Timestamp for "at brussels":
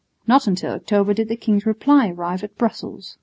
2.43-3.19